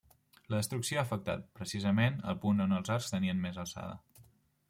La 0.51 0.59
destrucció 0.59 0.99
ha 0.99 1.01
afectat, 1.07 1.43
precisament, 1.59 2.17
el 2.33 2.39
punt 2.45 2.65
on 2.67 2.75
els 2.79 2.93
arcs 2.95 3.13
tenien 3.17 3.43
més 3.47 3.63
alçada. 3.65 4.25